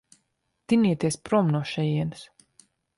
[0.73, 2.29] Tinieties prom no šejienes.